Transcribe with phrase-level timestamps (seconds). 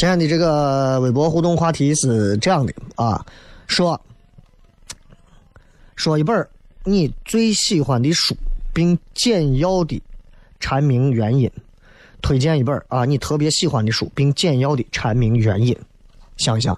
[0.00, 3.22] 今天的这个微博互动话题是这样的啊，
[3.66, 4.00] 说
[5.94, 6.48] 说一本
[6.84, 8.34] 你最喜欢的书，
[8.72, 10.00] 并简要的
[10.58, 11.52] 阐明原因。
[12.22, 15.76] 推荐一本啊，你特别喜欢的书，并简要的阐明原因。
[16.38, 16.74] 想一想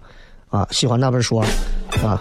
[0.51, 1.47] 啊，喜欢哪本书啊？
[2.03, 2.21] 啊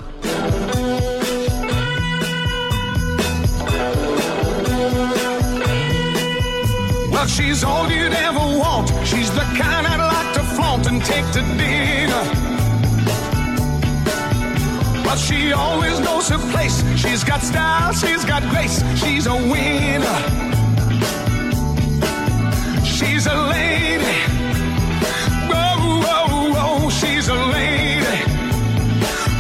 [7.11, 8.88] ，Well, she's all you'd ever want.
[9.03, 12.23] She's the kind I'd like flaunt and take to dinner.
[15.03, 16.84] But she always knows her place.
[16.95, 18.84] She's got style, she's got grace.
[18.95, 20.19] She's a winner.
[22.84, 24.16] She's a lady.
[25.50, 28.23] Whoa, whoa, whoa, she's a lady.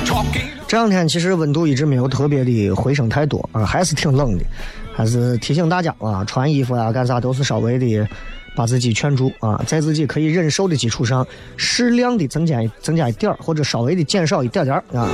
[0.05, 0.49] Talking.
[0.67, 4.43] 这两天其实温度一直没有特别的回升太多啊，还是挺冷的。
[4.93, 8.07] 还是提醒大家啊，穿衣服呀、干啥都是稍微的
[8.55, 11.25] 把自己劝住啊，在自己可以忍受的基础上，
[11.57, 15.09] 适量的增加增加一点儿，或者稍微的减少一点点儿啊，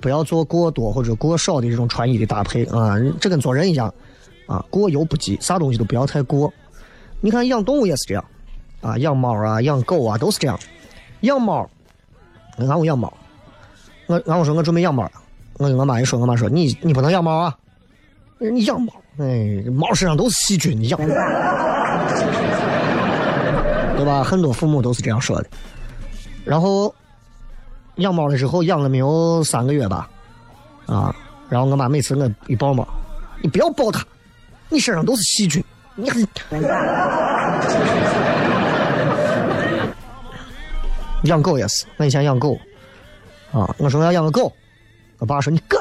[0.00, 2.94] 不要做过多或者过少的这种穿衣的搭配啊。
[3.20, 3.92] 这跟做人一样
[4.46, 6.52] 啊，过犹不及，啥东西都不要太过。
[7.20, 8.24] 你看养动物也是这样
[8.80, 10.58] 啊，养猫啊、养狗啊都是这样。
[11.20, 11.68] 养猫，
[12.58, 13.12] 俺我养猫。
[14.06, 15.10] 我俺我说我准备养猫，
[15.58, 17.56] 我跟我妈一说，我妈说你你不能养猫啊，
[18.38, 21.00] 你养猫，哎，猫身上都是细菌，你养，
[24.00, 24.24] 对吧？
[24.24, 25.50] 很多父母都是这样说的。
[26.42, 26.94] 然后
[27.96, 30.08] 养猫的时候养了没有三个月吧，
[30.86, 31.14] 啊，
[31.50, 32.88] 然后我妈每次我一抱猫，
[33.42, 34.02] 你不要抱它，
[34.70, 35.62] 你身上都是细菌，
[35.94, 36.26] 你很。
[41.24, 42.58] 养狗也是，我以前养狗。
[43.52, 44.50] 啊，我说我要养个狗，
[45.18, 45.78] 我爸说你敢，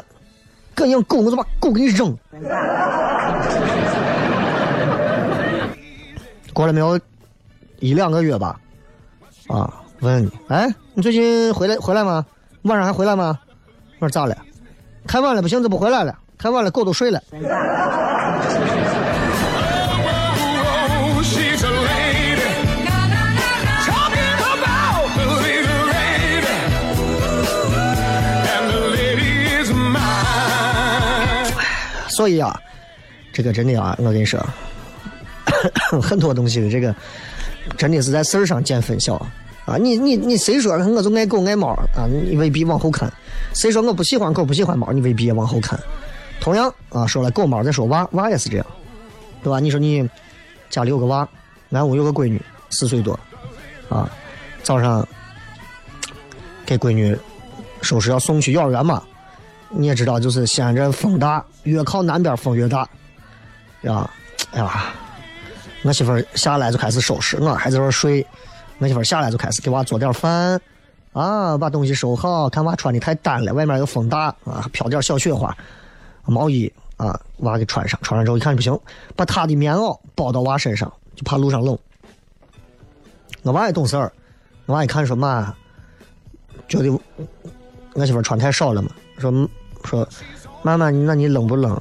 [0.75, 2.13] 敢养狗，我就把狗给你扔。
[6.51, 6.99] 过了没有
[7.79, 8.59] 一两个月吧，
[9.47, 12.25] 啊，问你，哎，你最近回来回来吗？
[12.63, 13.39] 晚上还回来吗？
[13.99, 14.35] 我说咋了？
[15.07, 16.17] 太晚了不行，就不回来了。
[16.37, 17.21] 太晚了，狗都睡了。
[32.07, 32.53] 所以啊，
[33.31, 34.45] 这个真的啊，我跟你说，
[36.01, 36.93] 很多东西的这个
[37.77, 39.15] 真的是在事儿上见分晓
[39.65, 39.77] 啊。
[39.77, 42.07] 你你你谁说我就爱狗爱猫啊？
[42.07, 43.11] 你未必往后看。
[43.53, 44.91] 谁说我不喜欢狗不喜欢猫？
[44.91, 45.79] 你未必也往后看。
[46.39, 48.65] 同样啊，说了狗猫，再说娃娃也是这样，
[49.43, 49.59] 对吧？
[49.59, 50.07] 你说你
[50.69, 51.27] 家里有个娃，
[51.71, 53.19] 俺屋有个闺女，四岁多，
[53.89, 54.09] 啊，
[54.63, 55.05] 早上
[56.65, 57.17] 给闺女
[57.81, 59.03] 收拾要送去幼儿园嘛。
[59.71, 62.87] 你也知道，就是西安这风大，越靠南边风越大，
[63.83, 64.09] 啊，
[64.51, 64.93] 哎呀，
[65.83, 68.25] 我媳妇儿下来就开始收拾，我还在这睡。
[68.79, 70.59] 我媳妇儿下来就开始给娃做点饭，
[71.13, 72.49] 啊，把东西收好。
[72.49, 75.55] 看娃穿的太单了，外面又风大啊，飘点小雪花，
[76.25, 77.99] 毛衣啊，娃给穿上。
[78.03, 78.77] 穿上之后一看不行，
[79.15, 81.77] 把他的棉袄包到娃身上，就怕路上冷。
[83.43, 84.11] 我娃也懂事儿，
[84.65, 85.53] 我娃一看说妈，
[86.67, 86.89] 觉得
[87.93, 89.31] 我媳妇儿穿太少了嘛，说
[89.83, 90.07] 说
[90.61, 91.77] 妈妈，那你冷不冷？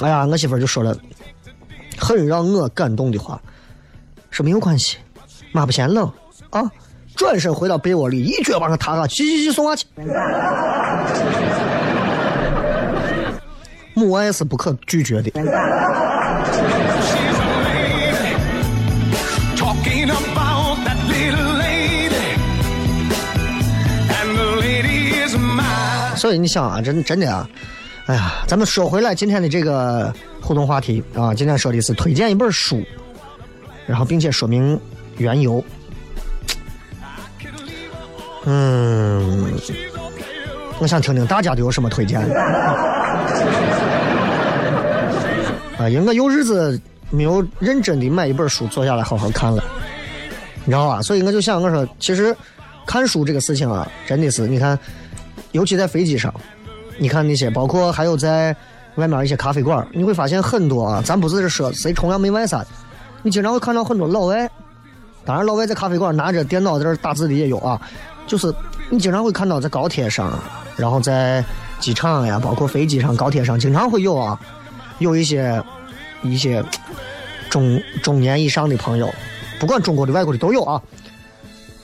[0.00, 0.96] 哎呀，我媳妇儿就说了
[1.98, 3.40] 很让我感动的话，
[4.30, 4.96] 说没有关系。
[5.52, 6.10] 妈不嫌冷
[6.50, 6.62] 啊！
[7.16, 9.86] 转身回到被窝里，一脚把我踏下去，去去去，送我去。
[13.94, 15.32] 母爱是不可拒绝的。
[26.14, 27.48] 所以你想啊，真真的啊，
[28.08, 32.82] 哎呀，咱们说回来今天的这个互动话题啊，今天说的是推荐一本书，
[33.86, 34.78] 然后并且说明。
[35.18, 35.64] 缘由，
[38.44, 39.52] 嗯，
[40.78, 42.20] 我想听听大家都有什么推荐。
[45.76, 49.60] 啊，因为我有日子没有认真的买一本书坐下来好好看了，
[50.64, 51.02] 你知道吧？
[51.02, 52.32] 所以我就想，我说，其实
[52.86, 54.78] 看书这个事情啊，真的是，你看，
[55.50, 56.32] 尤其在飞机上，
[56.98, 58.54] 你看那些，包括还有在
[58.96, 62.66] 外面一些咖啡馆，你会发现很多啊，咱不是说谁崇洋媚外啥的，
[63.22, 64.50] 你经常会看到很多老外。
[65.24, 67.80] 当然，老外在咖啡馆拿着电脑在这打字的也有啊，
[68.26, 68.52] 就是
[68.90, 70.38] 你经常会看到在高铁上，
[70.76, 71.44] 然后在
[71.78, 74.40] 机场呀，包括飞机上、高铁上，经常会有啊，
[74.98, 75.62] 有一些
[76.22, 76.64] 一些
[77.50, 79.12] 中中年以上的朋友，
[79.60, 80.80] 不管中国的、外国的都有啊，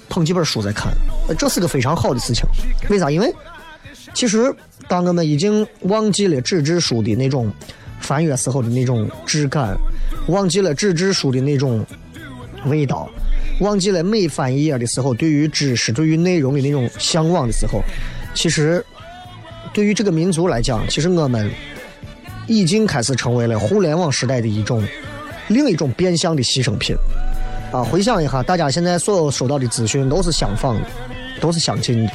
[0.09, 0.93] 捧几本书在看，
[1.39, 2.45] 这是个非常好的事情。
[2.89, 3.11] 为啥？
[3.11, 3.33] 因为
[4.15, 4.55] 其实
[4.89, 7.51] 当我们已经忘记了纸质书的那种
[8.01, 9.77] 翻阅时候的那种质感，
[10.29, 11.85] 忘记了纸质书的那种
[12.67, 13.09] 味道。
[13.61, 17.81] 忘记了每翻一页的时候，对于知识、对于内容的那种向往的时候，
[18.35, 18.85] 其实
[19.73, 21.49] 对于这个民族来讲，其实我们
[22.47, 24.85] 已经开始成为了互联网时代的一种
[25.49, 26.97] 另一种变相的牺牲品。
[27.73, 30.87] 啊，回想一下，大家现在所有收到的资讯都是相仿的，
[31.41, 32.13] 都是相近的，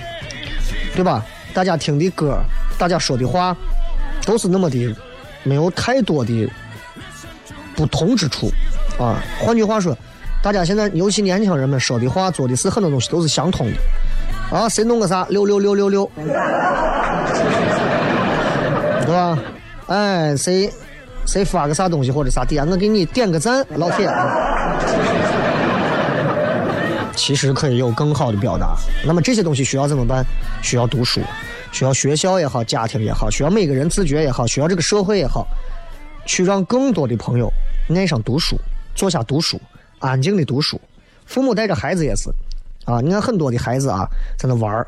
[0.96, 1.26] 对吧？
[1.54, 2.38] 大家听的歌，
[2.80, 3.56] 大家说的话，
[4.26, 4.96] 都是那么的
[5.44, 6.50] 没有太多的
[7.76, 8.50] 不同之处。
[8.98, 9.96] 啊，换句话说。
[10.42, 14.58] 大家现在，尤其年轻人们说的话、做的事，很多东西都是相通的。
[14.58, 16.10] 啊，谁弄个啥，六六六六六，
[19.06, 19.38] 对吧？
[19.88, 20.72] 哎，谁
[21.26, 24.10] 谁发个啥东西或者啥点，我给你点个赞，老铁。
[27.14, 28.78] 其实可以有更好的表达。
[29.06, 30.26] 那么这些东西需要怎么办？
[30.62, 31.20] 需要读书，
[31.72, 35.48] 需要学校也好，家庭也好，需要每个人自觉也好，需要这个社会也好，
[36.26, 37.52] 去让更多的朋友
[37.96, 38.58] 爱上读书，
[38.96, 39.60] 坐下读书。
[40.02, 40.80] 安静的读书，
[41.26, 42.30] 父母带着孩子也是，
[42.86, 44.08] 啊，你看很多的孩子啊，
[44.38, 44.88] 在那玩儿，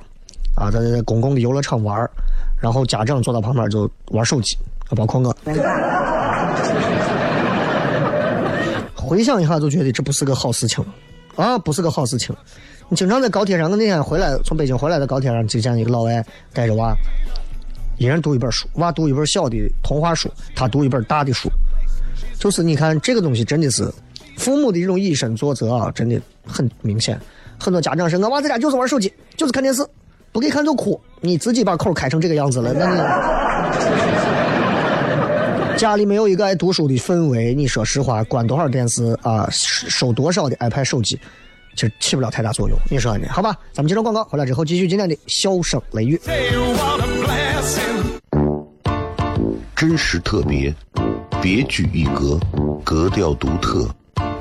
[0.55, 2.09] 啊，在公共的游乐场玩儿，
[2.61, 4.57] 然后家长坐到旁边就玩手机，
[4.95, 5.35] 包括我。
[8.95, 10.81] 回想一下，就觉得这不是个好事情，
[11.35, 12.35] 啊，不是个好事情。
[12.89, 16.93] 你经常在高铁上，我那天回来从北京回来的高铁上，就见一个老外带着娃，
[17.97, 21.49] 一人读一本书，娃读一本小的童话书，他读一本大的书，
[22.39, 23.91] 就是你看这个东西真的是。
[24.37, 27.19] 父母的这种以身作则啊，真的很明显。
[27.59, 29.85] 很多家长说：“我娃在家就是玩手机，就是看电视，
[30.31, 32.97] 不给看就哭。”你自己把口开成这个样子了，那你
[35.81, 41.19] 家里没有一个爱读书的氛围，你说实话，关多少电视啊，收多少的 iPad 手机，
[41.75, 42.77] 其实起不了太大作用。
[42.87, 43.25] 你说呢？
[43.31, 46.21] 好吧，咱们接着广告，回来之后继续今天的笑声雷雨。
[49.75, 50.71] 真实特别，
[51.41, 52.39] 别具一格，
[52.83, 53.89] 格调独特。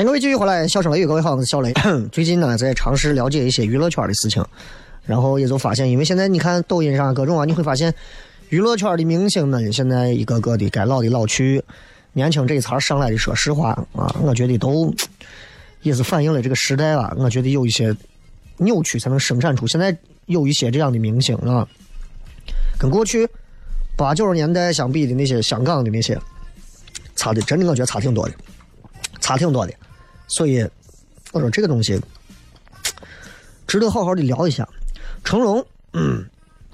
[0.00, 1.74] 欢迎各位继续回来，笑声雷雨，各位好，我是小雷。
[2.10, 4.42] 最近呢，在尝试了解一些娱乐圈的事情，
[5.04, 7.94] 然后也就发现，因为现在你看抖音上各种啊，你会发现
[8.48, 11.62] 娱乐圈的明星们现在一个个的该老的老去，
[12.14, 14.90] 年轻这一茬上来的，说实话啊，我觉得都
[15.82, 17.94] 也是反映了这个时代啊，我觉得有一些
[18.56, 21.68] 扭曲才能生产出现在有一些这样的明星啊，
[22.78, 23.28] 跟过去
[23.96, 26.18] 八九十年代相比的那些香港的那些，
[27.14, 28.32] 差的真的我觉得差挺多的。
[29.20, 29.72] 差挺多的，
[30.30, 30.64] 所以
[31.32, 32.00] 我说这个东西
[33.66, 34.66] 值得好好的聊一下。
[35.24, 36.24] 成龙嗯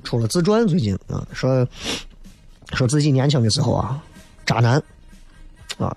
[0.04, 1.66] 出了自传，最近啊说
[2.74, 4.00] 说自己年轻的时候啊
[4.44, 4.80] 渣男
[5.78, 5.96] 啊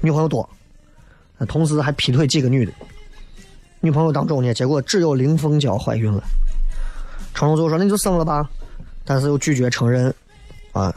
[0.00, 0.48] 女朋友多，
[1.46, 2.72] 同时还劈腿几个女的，
[3.80, 6.24] 女朋友当中呢，结果只有林凤娇怀孕了。
[7.34, 8.48] 成龙就说那你就生了吧，
[9.04, 10.12] 但是又拒绝承认
[10.72, 10.92] 啊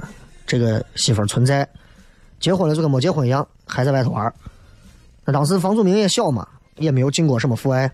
[0.46, 1.68] 这个媳妇存在，
[2.40, 4.34] 结婚了就跟没结婚一样，还在外头玩。
[5.32, 7.92] 当时房祖名也小嘛，也没有经过什么父爱，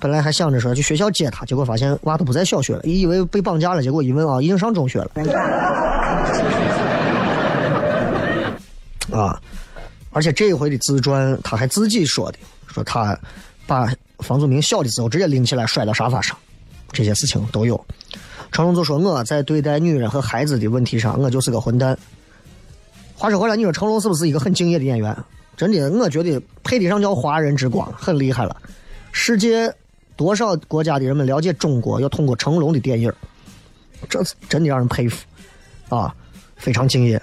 [0.00, 5.10] 本来还想着说去学校接他，结果发现娃都不在小学了，以为被绑架了，结果一问啊，已经上中学了。
[9.10, 9.40] 啊！
[10.10, 13.18] 而且这一回的自传，他还自己说的，说他
[13.66, 16.36] 把房祖名小的时候直接拎起来摔到沙发上，
[16.92, 17.82] 这些事情都有。
[18.50, 21.96] 成龙就说我在对待女人和孩子的问题上，我就是个混蛋。
[23.16, 25.16] 话说回来，你说成龙是不是一个很敬业的演员？
[25.58, 28.56] 真的，我觉得配得上叫华人之光，很厉害了。
[29.10, 29.74] 世界
[30.14, 33.12] 多少国家的人们了解中国，要通过成龙的电影，
[34.08, 35.26] 这真的让人佩服
[35.88, 36.14] 啊！
[36.54, 37.20] 非常敬业。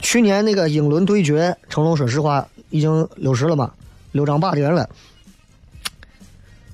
[0.00, 3.72] 去年那个英伦对决，成龙说实话已经六十了嘛，
[4.12, 4.86] 六张把的人了，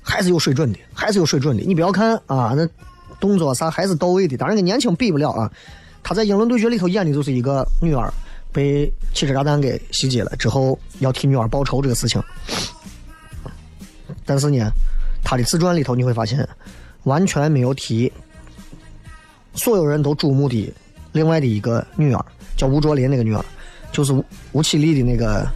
[0.01, 1.63] 还是有水准的，还是有水准的。
[1.63, 2.67] 你不要看啊，那
[3.17, 5.49] 动作啥还是到位的，当然跟年轻比不了啊。
[6.03, 8.13] 他在英伦对决里头演的就是一个女儿。
[8.57, 12.19] 被汽车炸弹给袭击了之后，要替女儿报仇这个事情。
[14.25, 14.67] 但是呢，
[15.23, 16.43] 他的自传里头你会发现，
[17.03, 18.11] 完全没有提
[19.53, 20.73] 所有人都瞩目的
[21.11, 23.45] 另外的一个女儿，叫吴卓林那个女儿，
[23.91, 24.11] 就是
[24.53, 25.47] 吴绮莉的那个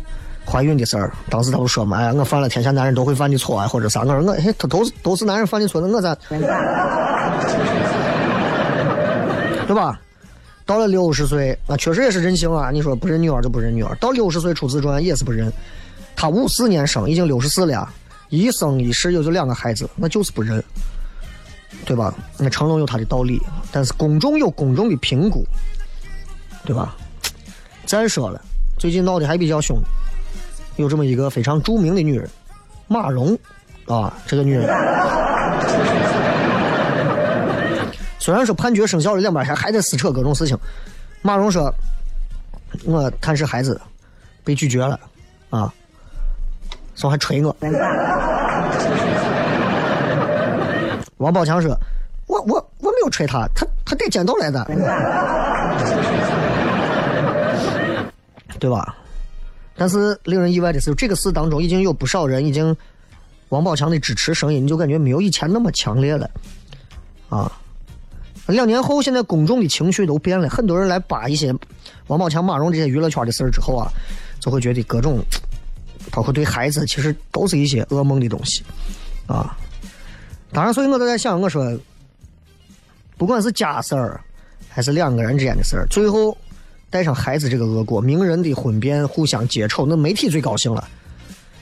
[0.45, 1.11] 怀孕的事儿。
[1.27, 4.01] 当时他不说嘛，哎，我犯了天下男人都会犯的错啊，或者啥？
[4.01, 6.15] 我说我，嘿，他都是都是男人犯的错，那我咋？
[9.65, 9.99] 对吧？
[10.71, 12.71] 到了六十岁，那确实也是任性啊！
[12.71, 13.93] 你说不认女儿就不认女儿。
[13.95, 15.51] 到六十岁出自传也是不认。
[16.15, 17.93] 他五四年生，已经六十四了，
[18.29, 20.63] 一生一世也就两个孩子，那就是不认，
[21.83, 22.13] 对吧？
[22.37, 25.45] 那成龙有他的道理，但是公众有公众的评估，
[26.63, 26.95] 对吧？
[27.85, 28.41] 再说了，
[28.79, 29.77] 最近闹得还比较凶，
[30.77, 32.29] 有这么一个非常著名的女人，
[32.87, 33.37] 马蓉，
[33.87, 34.69] 啊，这个女人。
[38.21, 40.55] 虽然说判决生效了，两边还还在撕扯各种事情。
[41.23, 41.73] 马蓉说
[42.85, 43.81] ：“我探视孩子
[44.43, 44.99] 被拒绝了，
[45.49, 45.73] 啊，
[46.93, 47.55] 说还吹我。”
[51.17, 51.75] 王宝强说
[52.29, 54.63] ：“我我我没有吹他，他他带剪刀来的，
[58.59, 58.95] 对吧？”
[59.75, 62.77] 但是令人意外的是，这个事当中已经有不少人已经
[63.49, 66.29] 王宝强的支持声音，你就感觉没有以前那么强烈了，
[67.27, 67.51] 啊。
[68.53, 71.53] 两年后，现在公众的情绪都变了，很多人来扒一些
[72.07, 73.87] 王宝强、马蓉这些娱乐圈的事儿之后啊，
[74.39, 75.23] 就会觉得各种，
[76.11, 78.63] 包括对孩子，其实都是一些噩梦的东西
[79.27, 79.57] 啊。
[80.51, 81.77] 当然，所以我都在想，我说，
[83.17, 84.19] 不管是家事儿，
[84.67, 86.35] 还是两个人之间的事儿，最后
[86.89, 90.87] 带上孩子这个恶果，名人的婚变互相揭丑，那媒体最高兴了，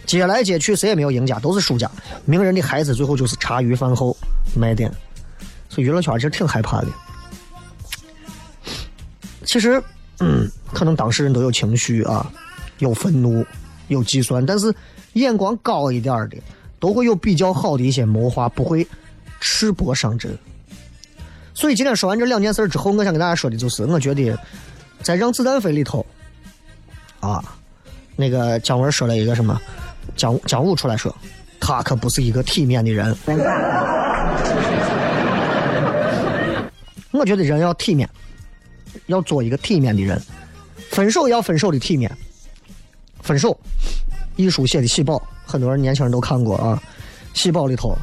[0.06, 1.90] 揭来揭去谁也没有赢家，都是输家。
[2.26, 4.16] 名人的孩子最后就是茶余饭后
[4.56, 4.92] 卖点。
[5.70, 6.88] 所以娱乐圈其实挺害怕的。
[9.46, 9.82] 其实，
[10.20, 12.30] 嗯，可能当事人都有情绪啊，
[12.80, 13.46] 有愤怒，
[13.88, 14.74] 有计算，但是
[15.14, 16.38] 眼光高一点的，
[16.80, 18.86] 都会有比较好的一些谋划，不会
[19.40, 20.38] 赤膊上阵。
[21.54, 24.38] 所以今天说完这两件事之后，我想跟大家说的就是，我觉得
[25.02, 26.06] 在《让子弹飞》里头，
[27.20, 27.44] 啊，
[28.16, 29.60] 那个姜文说了一个什么？
[30.16, 31.16] 姜姜武出来说，
[31.60, 33.16] 他可不是一个体面的人。
[37.20, 38.10] 我觉得人要体面，
[39.08, 40.20] 要做一个体面的人。
[40.90, 42.10] 分手要分手的体面。
[43.22, 43.60] 分手，
[44.38, 46.82] 一书写的《喜报》，很多人年轻人都看过啊。
[47.38, 47.94] 《喜报》里头，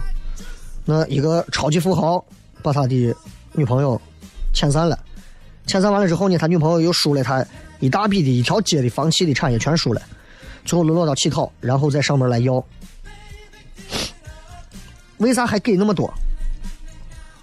[0.85, 2.23] 那一个超级富豪
[2.63, 3.17] 把他的
[3.53, 3.99] 女朋友
[4.55, 4.99] 遣散了，
[5.67, 7.45] 遣散完了之后呢，他女朋友又输了他
[7.81, 10.03] 一大笔的一条街的房企的产业全输了，
[10.67, 12.63] 最后沦落到乞讨，然后再上门来要。
[15.17, 16.13] 为啥还给那么多？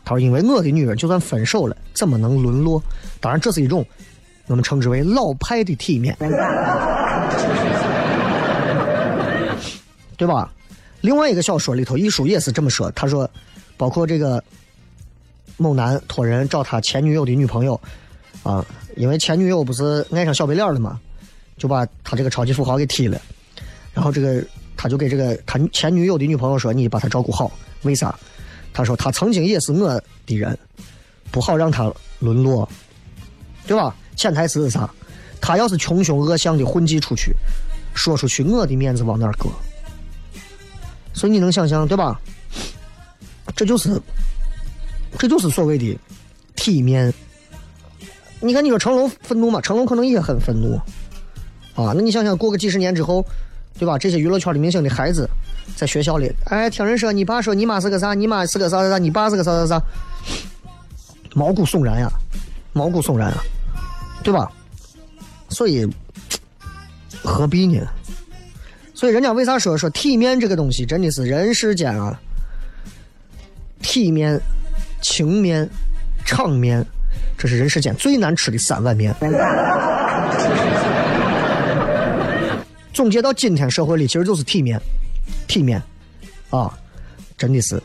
[0.05, 2.83] 他说：“因为我的女人就算分手了，怎么能沦落？
[3.21, 3.85] 当然，这是一种
[4.47, 6.13] 我们称之为老派的体面，
[10.17, 10.51] 对吧？
[10.99, 12.91] 另外一个小说里头，一书也是这么说。
[12.91, 13.29] 他说，
[13.77, 14.43] 包括这个
[15.55, 17.79] 某男托人找他前女友的女朋友
[18.43, 18.65] 啊，
[18.97, 20.99] 因为前女友不是爱上小白脸了嘛，
[21.57, 23.19] 就把他这个超级富豪给踢了。
[23.93, 24.43] 然后这个
[24.75, 27.49] 他就给这个他前女友的女朋友说：‘你把他照顾好，
[27.83, 28.13] 为啥？’”
[28.73, 30.57] 他说：“他曾经也是我的人，
[31.31, 32.67] 不好让他沦落，
[33.67, 33.95] 对吧？
[34.15, 34.89] 潜台词是啥？
[35.39, 37.33] 他要是穷凶恶相的混迹出去，
[37.93, 39.49] 说出去我的面子往哪搁？
[41.13, 42.19] 所以你能想象，对吧？
[43.55, 44.01] 这就是，
[45.19, 45.99] 这就是所谓的
[46.55, 47.13] 体面。
[48.39, 49.61] 你看，你说成龙愤怒吗？
[49.61, 50.75] 成龙可能也很愤怒
[51.75, 51.93] 啊。
[51.95, 53.23] 那你想想，过个几十年之后，
[53.77, 53.97] 对吧？
[53.97, 55.29] 这些娱乐圈的明星的孩子。”
[55.75, 59.81] 在学校里，哎，听人说你爸说你妈是个啥，你妈是个啥啥啥，你爸是个啥啥啥，
[61.33, 62.11] 毛骨悚然呀，
[62.73, 63.43] 毛骨悚然啊，
[64.23, 64.51] 对吧？
[65.49, 65.87] 所以
[67.23, 67.81] 何必呢？
[68.93, 72.19] 所以人家为啥说说体面这个东西真的是人世间啊，
[73.81, 74.39] 体面、
[75.01, 75.67] 情面、
[76.25, 76.85] 场面，
[77.37, 79.15] 这是人世间最难吃的三碗面。
[82.93, 84.79] 总结到今天社会里，其实就是体面。
[85.47, 85.81] 体面，
[86.49, 86.77] 啊，
[87.37, 87.81] 真的是，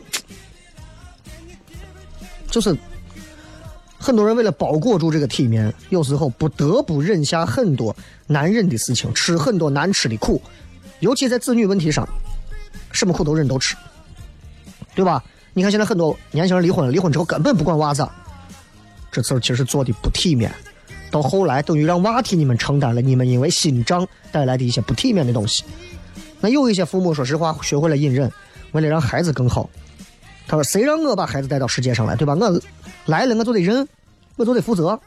[2.49, 2.75] 就是
[3.97, 7.95] 很多人为了包裹住这个体面，有时候不得不忍下很多
[8.27, 10.41] 难忍的事情，吃很多难吃的苦，
[10.99, 12.07] 尤其在子女问题上，
[12.91, 13.75] 什么苦都忍都吃，
[14.95, 15.23] 对吧？
[15.53, 18.07] 你看现在很多年轻人离婚了，离婚之后根本不管娃子，
[19.11, 20.51] 这事儿其实做的不体面，
[21.11, 25.63] 到后来等于让娃替你们承担了你们因为心脏带来的一些不体面的东西。
[26.39, 28.31] 那有一些父母，说实话，学会了隐忍，
[28.71, 29.69] 为了让孩子更好。
[30.47, 32.33] 他说：“谁让我把孩子带到世界上来，对吧？
[32.33, 32.61] 我
[33.05, 33.87] 来了，我就得忍，
[34.35, 34.99] 我就得负责。”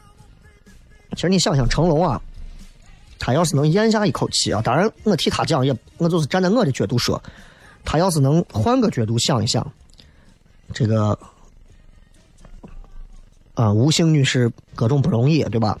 [1.15, 2.21] 其实你想想，成龙啊，
[3.19, 7.21] 他要是能咽下一口气啊，当然我替他讲，也我就是站在我的角度说，
[7.83, 9.69] 他要是能换个角度想一想，
[10.73, 11.17] 这个
[13.53, 15.77] 啊，吴姓女士各种不容易，对吧？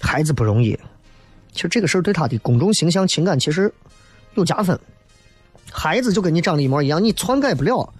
[0.00, 0.78] 孩子不容易，
[1.52, 3.72] 其实这个事儿对她的公众形象、情感，其实。
[4.34, 4.78] 有加分，
[5.72, 7.90] 孩子就跟你长得一模一样，你篡改不了。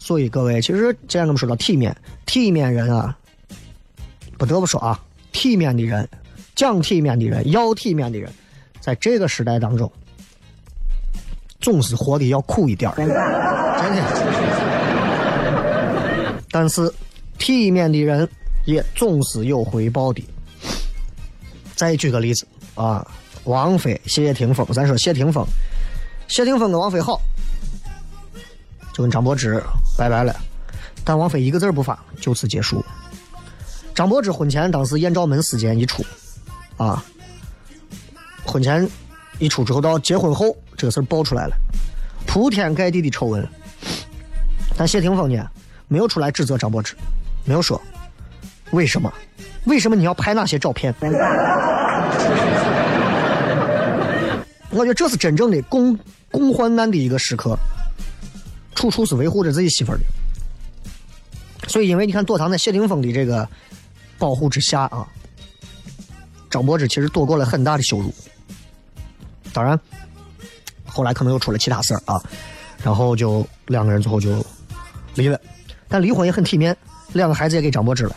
[0.00, 3.16] 所以各位，其实既然我们说到体面，体面人啊，
[4.36, 6.08] 不得不说啊，体面的人，
[6.56, 8.28] 讲体面的人，要体面的人，
[8.80, 9.88] 在这个时代当中，
[11.60, 13.14] 总是活得要苦一点 真的。
[16.50, 16.92] 但是，
[17.38, 18.28] 体面的人
[18.64, 20.24] 也总是有回报的。
[21.74, 23.06] 再举个例子啊。
[23.44, 25.44] 王菲、谢霆锋，咱说谢霆锋，
[26.28, 27.20] 谢霆锋跟王菲好，
[28.94, 29.62] 就跟张柏芝
[29.98, 30.34] 拜拜了，
[31.04, 32.82] 但王菲一个字不发，就此结束。
[33.94, 36.02] 张柏芝婚前当时艳照门事件一出，
[36.78, 37.04] 啊，
[38.46, 38.88] 婚前
[39.38, 41.54] 一出之后到结婚后这个事儿爆出来了，
[42.26, 43.46] 铺天盖地的丑闻，
[44.74, 45.46] 但谢霆锋呢
[45.86, 46.96] 没有出来指责张柏芝，
[47.44, 47.80] 没有说
[48.70, 49.12] 为什么，
[49.64, 50.94] 为什么你要拍那些照片？
[54.70, 55.96] 我觉得这是真正的共
[56.30, 57.56] 共患难的一个时刻，
[58.74, 60.04] 处处是维护着自己媳妇儿的。
[61.68, 63.48] 所以，因为你看躲藏在谢霆锋的这个
[64.18, 65.06] 保护之下啊，
[66.50, 68.12] 张柏芝其实躲过了很大的羞辱。
[69.52, 69.78] 当然，
[70.84, 72.20] 后来可能又出了其他事儿啊，
[72.82, 74.44] 然后就两个人最后就
[75.14, 75.40] 离了。
[75.86, 76.76] 但离婚也很体面，
[77.12, 78.16] 两个孩子也给张柏芝了。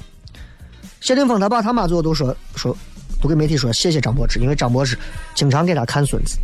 [1.01, 2.75] 谢霆锋他爸他妈最后都说说。
[3.19, 4.95] 都给媒体说谢谢张柏芝，因为张柏芝
[5.33, 6.37] 经常给他看孙子。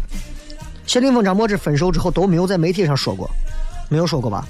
[0.87, 3.29] 谢霆锋、张柏芝分手之后都没有在媒体上说过，
[3.89, 4.47] 没有说过吧？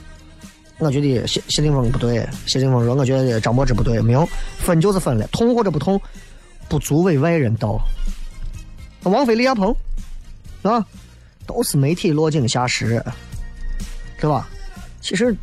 [0.77, 4.25] 我觉得谢谢霆锋不对，谢霆锋说我觉得张柏芝不对，没有
[4.57, 5.99] 分就是分了，痛或者不痛，
[6.69, 7.77] 不足为外人道。
[9.03, 9.75] 王菲、李亚鹏，
[10.61, 10.81] 啊，
[11.45, 13.03] 都是媒体落井下石，
[14.17, 14.47] 对吧？
[15.01, 15.35] 其实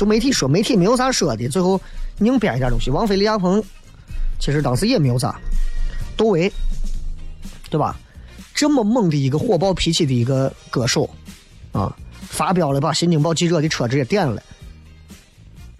[0.00, 1.78] 就媒体说，媒体没有啥说的，最后
[2.20, 2.90] 硬编一点东西。
[2.90, 3.62] 王菲、李亚鹏
[4.38, 5.38] 其实当时也没有啥。
[6.16, 6.50] 窦唯，
[7.68, 7.94] 对吧？
[8.54, 11.06] 这么猛的一个火爆脾气的一个歌手
[11.72, 14.42] 啊，发飙了，把《新京报》记者的车直接点了。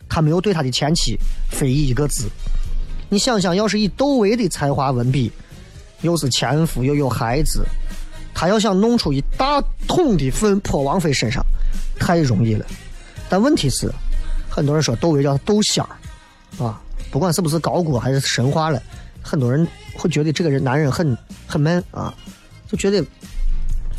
[0.06, 1.16] 他没有对他的前妻
[1.48, 2.28] 非议一个字。
[3.08, 5.32] 你想想，要是以窦唯的才华文笔，
[6.02, 7.64] 又是前夫又有孩子，
[8.34, 11.42] 他要想弄出一大桶的粪泼王菲身上，
[11.98, 12.66] 太容易了。
[13.30, 13.90] 但问题是，
[14.50, 15.88] 很多人说窦唯叫窦仙儿
[16.62, 16.78] 啊，
[17.10, 18.82] 不管是不是高估还是神话了，
[19.22, 22.12] 很多人会觉得这个人男人很很闷啊，
[22.68, 23.02] 就觉得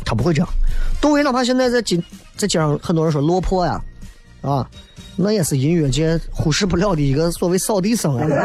[0.04, 0.48] 他不会这样。
[1.00, 1.96] 窦唯哪怕现在在街
[2.36, 3.82] 在街上，很多人说落魄呀，
[4.42, 4.68] 啊，
[5.16, 8.26] 那也是音乐界忽视不了的一个所谓扫地僧啊。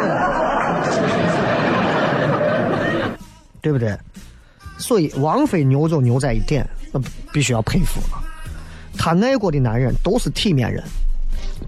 [3.62, 3.98] 对不对？
[4.78, 7.02] 所以王菲牛就牛在一点，那
[7.34, 8.24] 必须要佩服了。
[8.98, 10.82] 她爱过的男人都是体面人，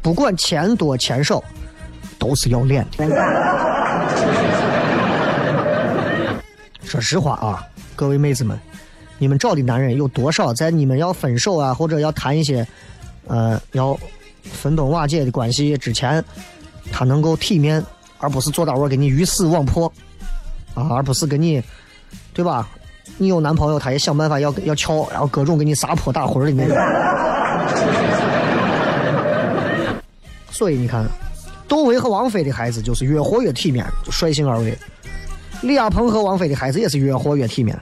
[0.02, 1.44] 不管钱多钱少，
[2.18, 3.06] 都是要脸的。
[6.84, 7.64] 说实话啊，
[7.96, 8.60] 各位妹子们，
[9.18, 12.66] 你们找的男人有多少，在你们要分手啊，或者要谈一些
[13.28, 13.98] 呃要
[14.44, 16.24] 分崩瓦解的关系之前，
[16.92, 17.84] 他能够体面，
[18.20, 19.92] 而不是做到我给你鱼死网破
[20.74, 21.62] 啊，而不是给你。
[22.34, 22.70] 对吧？
[23.18, 26.76] 你有男朋友，他也想办法要要撬，然后各种给你撒泼打混的那种。
[30.60, 31.06] 所以你看，
[31.70, 34.74] 窦唯和王菲的孩子就是越活越体面，就率性而为；
[35.62, 37.80] 李亚鹏和王菲的孩子也是越活越体面，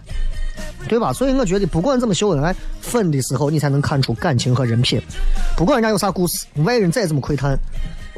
[0.88, 1.12] 对吧？
[1.12, 5.02] 所以我觉得，不管怎么秀恩爱，分的时候你才能看出感情和人品。
[5.58, 7.58] 不管人家有啥故事，外人再怎么窥探，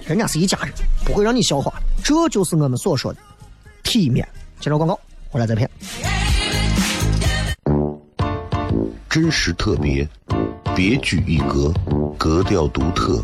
[0.05, 0.73] 人家是一家人，
[1.05, 1.71] 不会让你笑话。
[2.03, 3.19] 这就是我们所说的
[3.83, 4.27] 体面。
[4.59, 5.71] 接着广告，回来再片。
[9.09, 10.05] 真实特别，
[10.75, 11.73] 别具一格，
[12.17, 13.23] 格调独特，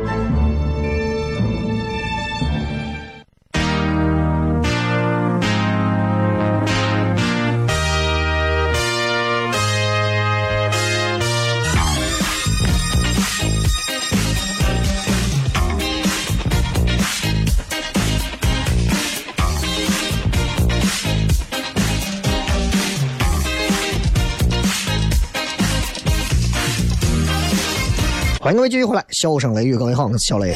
[28.41, 30.55] 欢迎各位继续回来，笑声雷雨，各位好，我是小雷，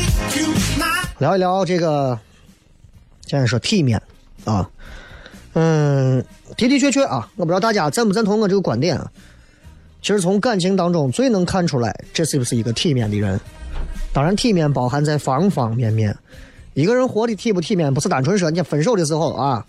[1.20, 2.18] 聊一聊这个，
[3.28, 4.02] 现在说体面
[4.44, 4.68] 啊，
[5.54, 6.18] 嗯，
[6.58, 9.12] 的的确确啊，我不知道大家赞不赞同我这个观点啊。
[10.02, 13.40] 其实从感情当中最能看出来，这是不是一个体面的人。
[14.12, 16.18] 当然，体面包含在方方面面。
[16.74, 19.64] 一个人活的体不体面，不是单纯说你分手的时候啊，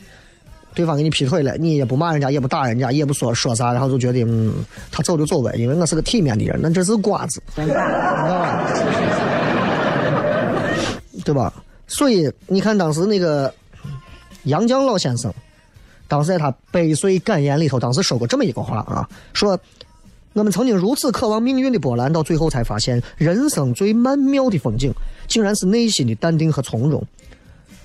[0.76, 4.52] 对方给你劈腿了，你也不骂人家，也不打人家，也不说说啥，然后就觉得嗯，
[4.92, 8.70] 他走就走呗，因为我是个体面的人，那这是瓜子，知道吧？
[11.24, 11.52] 对吧？
[11.86, 13.52] 所以你看当时那个
[14.44, 15.32] 杨绛老先生，
[16.08, 19.58] 当时在他百岁感言里头，当时说过这么一个话啊，说
[20.34, 24.92] 我们曾经如此渴望命运的波澜，到最后才发现，人生最曼妙的风景，
[25.26, 27.02] 竟然是内心的淡定和从容。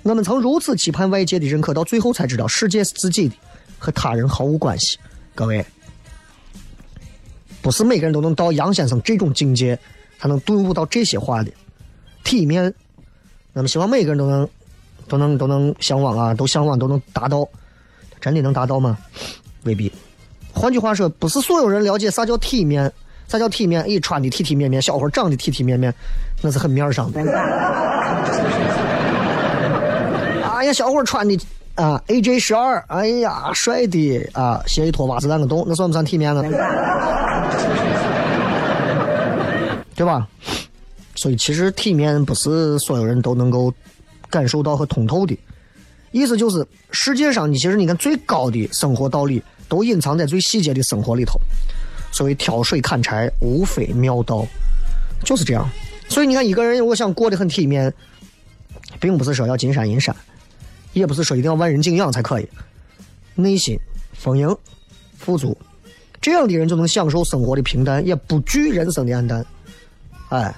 [0.03, 3.35] 我们曾如此期盼外界的认可，到最后才知道世界是自己的，
[3.77, 4.97] 和他人毫无关系。
[5.35, 5.63] 各位，
[7.61, 9.77] 不是每个人都能到杨先生这种境界，
[10.19, 11.51] 才能顿悟到这些话的
[12.23, 12.73] 体面。
[13.53, 14.49] 那么，希望每个人都能、
[15.07, 17.47] 都能、都能向往啊，都向往，都能达到。
[18.19, 18.97] 真的能达到吗？
[19.63, 19.91] 未必。
[20.53, 22.91] 换句话说，不是所有人了解啥叫体面，
[23.27, 23.87] 啥叫体面？
[23.89, 25.93] 一穿的体体面面，小伙长得体体面面，
[26.41, 27.21] 那是很面上的。
[30.61, 31.35] 哎呀，小伙穿的
[31.73, 36.43] 啊，AJ 十二，哎呀，帅的啊，鞋一脱袜子烂个洞，那算不算体面呢？
[39.95, 40.27] 对吧？
[41.15, 43.73] 所以其实体面不是所有人都能够
[44.29, 45.35] 感受到和通透的。
[46.11, 51.39] 意思就是，世界上你其实你看最高的生活道理，都隐藏在最细节的生活里头。
[52.11, 54.45] 所谓挑水砍柴，无非妙道，
[55.25, 55.67] 就是这样。
[56.07, 57.91] 所以你看，一个人如果想过得很体面，
[58.99, 60.15] 并不是说要金山银山，
[60.93, 62.47] 也不是说一定要万人敬仰才可以，
[63.35, 63.79] 内心
[64.13, 64.55] 丰盈、
[65.17, 65.57] 富足，
[66.19, 69.45] 这样的人就能享受生活的平淡，也不惧人生的暗淡。
[70.29, 70.53] 哎，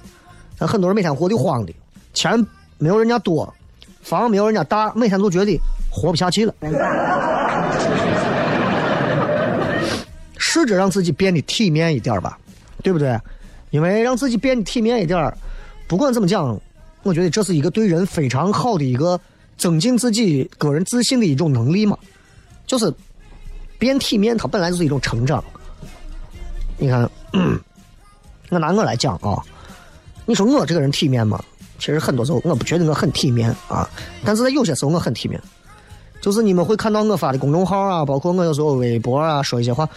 [0.58, 1.74] 咱很多人每天活得慌的，
[2.14, 2.46] 钱
[2.78, 3.54] 没有人家多。
[4.02, 5.58] 房没有人家大，每天都觉得
[5.90, 6.54] 活不下去了。
[10.38, 12.38] 试着让自己变得体面一点吧，
[12.84, 13.18] 对不对？
[13.70, 15.34] 因为让自己变得体面一点
[15.88, 16.60] 不管怎么讲，
[17.02, 19.20] 我觉得这是一个对人非常好的一个
[19.58, 21.98] 增进自己个人自信的一种能力嘛。
[22.66, 22.94] 就是
[23.78, 25.44] 变体面，它本来就是一种成长。
[26.78, 27.10] 你看，
[28.50, 29.42] 我拿我来讲啊，
[30.26, 31.44] 你说我这个人体面吗？
[31.80, 33.90] 其实很多时候我不觉得我很体面啊，
[34.24, 35.40] 但是在有些时候我很体面。
[36.22, 39.88] 就是你们会看到我发的公众号啊，包括我有时候微博啊说一些话，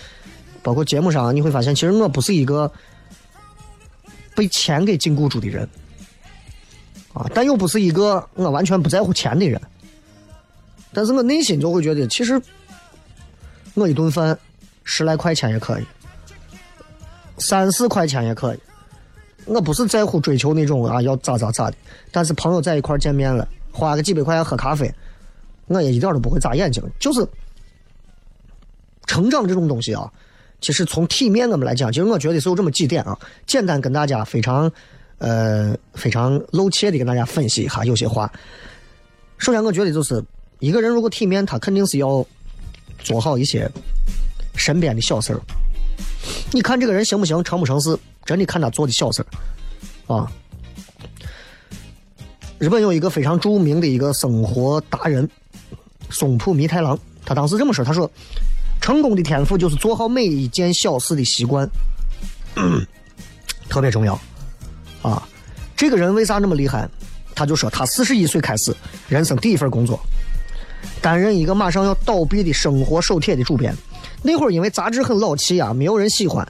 [0.60, 2.68] 包括节目上，你会发现其实我不是一个
[4.34, 5.68] 被钱给禁锢住的人
[7.16, 9.60] 啊，但又不是一个我完全不在乎钱的人。
[10.92, 12.40] 但是我内心就会觉得，其实
[13.74, 14.38] 我一顿饭
[14.84, 15.84] 十来块钱也可以，
[17.38, 18.58] 三四块钱也可以。
[19.46, 21.76] 我不是在乎追求那种啊要咋咋咋的，
[22.10, 24.92] 但是朋友在一块见面了，花个几百块钱喝咖啡，
[25.66, 26.82] 我也一点都不会眨眼睛。
[26.98, 27.26] 就是
[29.06, 30.10] 成长这种东西啊，
[30.60, 34.70] 其实从体面我们来讲，其实我觉得是有这么几点啊，简单跟大家非常
[35.18, 38.30] 呃非常露怯的跟大家分析一下有些话。
[39.38, 40.24] 首先，我觉得就是
[40.60, 42.24] 一个人如果体面，他肯定是要
[42.98, 43.70] 做好一些
[44.54, 45.40] 身边的小事儿。
[46.52, 47.98] 你看这个人行不行，成不成事？
[48.24, 49.22] 真的看他做的小事
[50.08, 50.30] 儿，啊！
[52.58, 55.28] 日本有一个非常著名的一个生活达人
[56.10, 58.10] 松浦弥太郎，他当时这么说：“他说，
[58.80, 61.68] 成功的天赋就是做好每一件小事的习惯，
[63.68, 64.18] 特别重要。”
[65.10, 65.22] 啊，
[65.76, 66.88] 这个人为啥那么厉害？
[67.34, 68.74] 他就说他四十一岁开始
[69.08, 70.00] 人生第一份工作，
[71.02, 73.74] 担任一个马上要倒闭的生活手帖的主编。
[74.22, 76.46] 那会儿因为杂志很老气啊，没有人喜欢。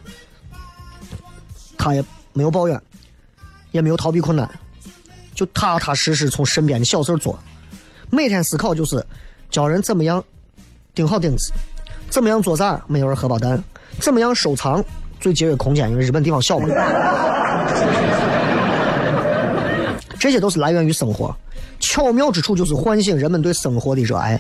[1.77, 2.81] 他也没有抱怨，
[3.73, 4.49] 也没有逃避困难，
[5.35, 7.39] 就踏踏实实从身边的小事做，
[8.11, 9.05] 每天思考就是
[9.51, 10.25] 教人怎么样
[10.95, 11.53] 钉好钉子，
[12.09, 13.63] 怎么样做啥没有人荷包蛋，
[14.01, 14.83] 怎么样收藏
[15.21, 16.69] 最节约空间，因为日本地方小嘛。
[20.27, 21.33] 这些都是来源于生活，
[21.79, 24.37] 巧妙之处就是唤醒人们对生活的热爱，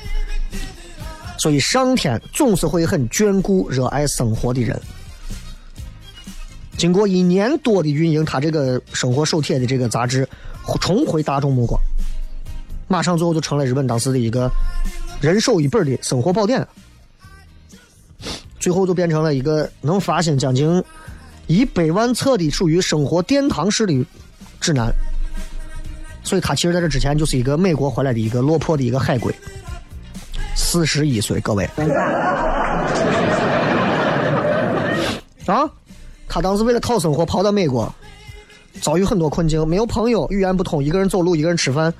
[1.38, 4.82] 所以上天总是会很眷顾热爱生活的人。
[6.76, 10.28] 经过一年多的运营，他这个生活手帖的这个杂志
[10.80, 11.80] 重回大众目光，
[12.88, 14.50] 马上最后就成了日本当时的一个
[15.20, 16.66] 人手一本的生活宝典，
[18.58, 20.82] 最后就变成了一个能发行将近
[21.46, 24.04] 一百万册的属于生活殿堂式的
[24.60, 24.92] 指南。
[26.26, 29.32] 所以他其实在这之前就是一个美国回来的一个落魄的一个海归，
[30.56, 31.64] 四十一岁，各位
[35.46, 35.70] 啊。
[36.28, 37.94] 他当时为了讨生活跑到美国，
[38.82, 41.94] 遭遇很多困境，没有朋友，语言不通，一个人走路，一个人吃饭，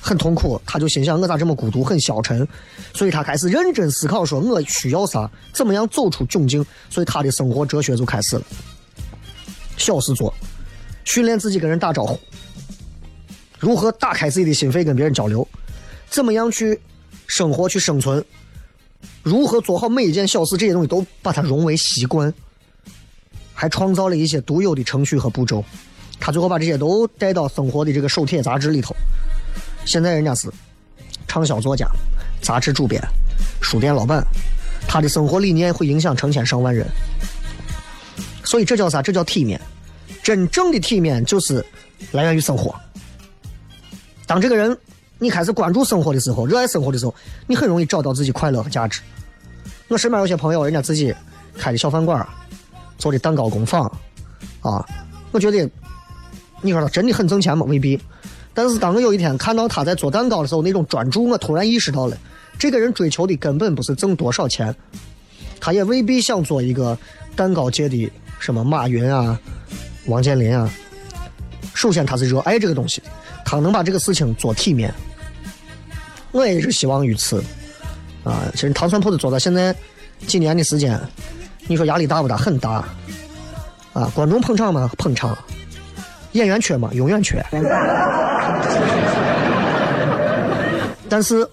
[0.00, 0.58] 很痛苦。
[0.64, 2.46] 他就心想：我咋这么孤独，很消沉？
[2.94, 6.64] 所以他开始认真思考，说我需要啥，怎么样走出窘境？
[6.88, 8.42] 所以他的生活哲学就开始了：
[9.76, 10.32] 小事做，
[11.04, 12.18] 训练自己跟人打招呼，
[13.58, 15.46] 如何打开自己的心扉跟别人交流，
[16.08, 16.78] 怎么样去
[17.26, 18.24] 生活去生存，
[19.22, 22.32] 如何做好每一件小事，这些东西都把它融为习惯。
[23.60, 25.64] 还创造了一些独有的程序和步骤，
[26.20, 28.94] 他最后把这些都带到生活的这个手帖杂志里头。
[29.84, 30.48] 现在人家是
[31.26, 31.84] 畅销作家、
[32.40, 33.02] 杂志主编、
[33.60, 34.24] 书店老板，
[34.86, 36.86] 他的生活理念会影响成千上万人。
[38.44, 39.02] 所以这叫啥？
[39.02, 39.60] 这叫体面。
[40.22, 41.64] 真正的体面就是
[42.12, 42.72] 来源于生活。
[44.28, 44.78] 当这个人
[45.18, 47.12] 你开始关注生活的时候，热爱生活的时候，
[47.48, 49.00] 你很容易找到自己快乐和价值。
[49.88, 51.12] 我身边有些朋友，人家自己
[51.56, 52.24] 开的小饭馆。
[52.98, 53.84] 做的蛋糕工坊，
[54.60, 54.84] 啊，
[55.30, 55.70] 我觉得，
[56.60, 57.64] 你说他真的很挣钱吗？
[57.68, 57.96] 未必。
[58.52, 62.18] 但是当我有一天看到他在做蛋糕的时候，那种专注，我突然意识到了，
[62.58, 64.74] 这个人追求的根本不是挣多少钱，
[65.60, 66.98] 他也未必想做一个
[67.36, 68.10] 蛋糕界的
[68.40, 69.38] 什么马云啊、
[70.06, 70.68] 王健林啊。
[71.78, 73.00] 首先，他是热爱这个东西，
[73.44, 74.92] 他能把这个事情做体面。
[76.32, 77.40] 我也是希望于此。
[78.24, 79.72] 啊，其实糖蒜铺子做到现在
[80.26, 81.00] 几年的时间，
[81.68, 82.36] 你说压力大不大？
[82.36, 82.84] 很大。
[83.92, 84.90] 啊，观众捧场吗？
[84.98, 85.38] 捧场。
[86.32, 86.90] 演员缺吗？
[86.94, 87.40] 永远缺。
[91.08, 91.48] 但是，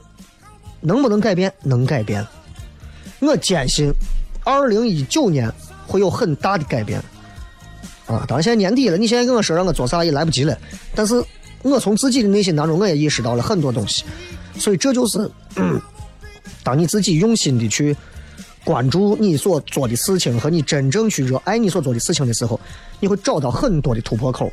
[0.81, 1.53] 能不能改变？
[1.61, 2.25] 能改变。
[3.19, 3.93] 我坚信，
[4.43, 5.53] 二零一九年
[5.85, 6.99] 会有很大的改变。
[8.07, 10.57] 啊，当然现在年底了，你现在跟我说让我做啥也来不及了。
[10.93, 11.23] 但是
[11.63, 14.05] 我从自己的内心当中，我也意识到了很多东西。
[14.57, 15.29] 所以这就是，
[16.63, 17.95] 当你自己用心的去
[18.63, 22.59] 关注你所做的事情，和你真正去热爱你所做的事情的时候，
[22.99, 24.51] 你会找到很多的突破口。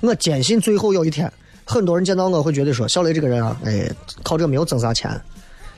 [0.00, 1.32] 我坚信最后有一天，
[1.64, 3.88] 很多人见到我会觉得说，小雷这个人啊，哎，
[4.22, 5.10] 靠这没有挣啥钱，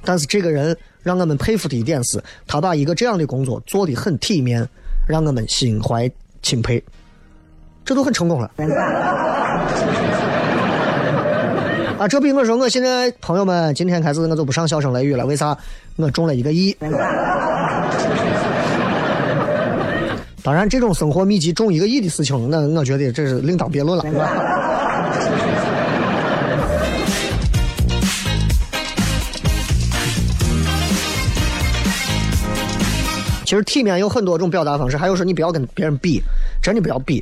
[0.05, 4.67] 但是这个人让我们佩服的一点是，他把一个这样的工作做得很体面，
[5.07, 6.11] 让我们心怀。
[6.43, 6.83] 钦佩，
[7.85, 8.51] 这都很成功了。
[11.99, 15.57] 啊，这比我说我现在朋友们今天开始我就不上笑声雷雨了，为啥？
[15.97, 16.75] 我中了一个亿。
[20.43, 24.05] 当然，这种生活秘籍中一个亿的事情，那我觉得这是另当别论了。
[33.51, 36.23] 其实体面有很多种表达方式，还有说你不要跟别人比，
[36.63, 37.21] 真的不要比。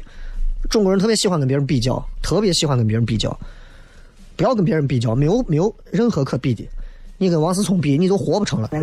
[0.68, 3.34] 中国人特别喜欢跟别人比较，特别喜欢跟别人比较，
[4.36, 6.68] 不要跟别人比较，没有没有任何可比的。
[7.16, 8.68] 你跟王思聪比，你都活不成了。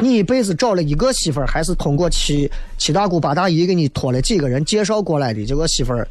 [0.00, 6.08] 你一辈子找了一个媳妇儿，还是通过七七大姑八大姨给你托了几个人介绍过来的，结果媳妇儿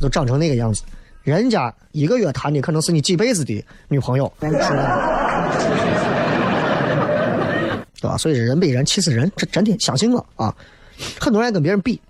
[0.00, 0.84] 都长成那个样子。
[1.24, 4.32] 人家一个月谈的可能是你几辈子的女朋友。
[8.00, 8.16] 对吧？
[8.16, 10.54] 所以人比人气死人，这真的相信我啊！
[11.20, 12.00] 很多人跟别人比，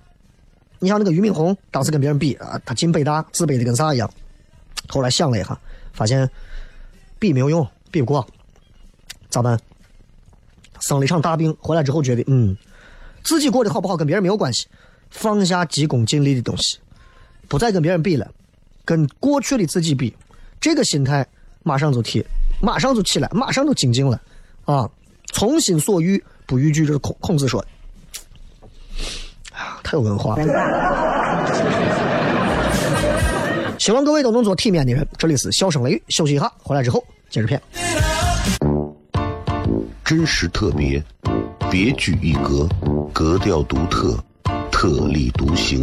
[0.79, 4.11] 你像那个俞敏洪，当时跟别人比啊，他进北大自卑的跟啥一样。
[4.89, 5.59] 后来想了一下，
[5.93, 6.29] 发现
[7.19, 8.27] 比没有用，比不过，
[9.31, 9.59] 咋办？
[10.81, 12.57] 生了一场大病，回来之后觉得，嗯，
[13.25, 14.67] 自己过得好不好跟别人没有关系，
[15.11, 16.79] 放下急功近利的东西，
[17.49, 18.31] 不再跟别人比了，
[18.85, 20.15] 跟过去的自己比，
[20.61, 21.27] 这个心态
[21.63, 22.25] 马上就提，
[22.61, 24.21] 马上就起来，马上就精进了
[24.65, 24.89] 啊！
[25.33, 27.69] 从心所欲不逾矩，这是孔孔子说的。
[29.83, 30.43] 太有文化了。
[33.79, 35.07] 希望各位都能做体面的人。
[35.19, 37.61] 这里是笑声雷雨，休息一下，回来之后接着片。
[40.05, 41.03] 真实特别，
[41.71, 42.69] 别具一格，
[43.13, 44.19] 格调独特，
[44.71, 45.83] 特立独行，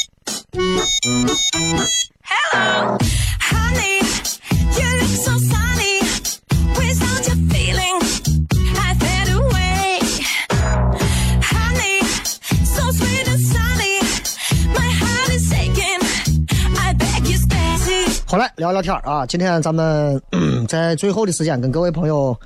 [2.23, 2.97] Hello
[3.39, 3.99] honey
[4.77, 5.99] you look so sunny.
[6.77, 7.97] Without your feeling
[8.79, 9.99] i fade away.
[11.41, 11.99] Honey
[12.63, 13.99] so sweet and sunny.
[14.73, 15.99] My heart is taken
[16.79, 19.25] i beg you stacey 好了聊聊天啊。
[19.25, 20.21] 今天咱们
[20.67, 22.37] 在最后的时间跟各位朋友